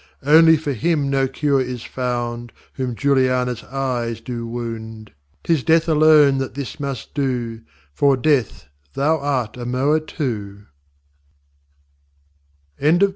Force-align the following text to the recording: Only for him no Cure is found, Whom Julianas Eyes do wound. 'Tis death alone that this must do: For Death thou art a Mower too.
Only 0.25 0.57
for 0.57 0.73
him 0.73 1.11
no 1.11 1.27
Cure 1.27 1.61
is 1.61 1.83
found, 1.83 2.51
Whom 2.73 2.95
Julianas 2.95 3.61
Eyes 3.65 4.19
do 4.19 4.47
wound. 4.47 5.11
'Tis 5.43 5.61
death 5.63 5.87
alone 5.87 6.39
that 6.39 6.55
this 6.55 6.79
must 6.79 7.13
do: 7.13 7.61
For 7.93 8.17
Death 8.17 8.65
thou 8.95 9.19
art 9.19 9.57
a 9.57 9.65
Mower 9.67 9.99
too. 9.99 10.65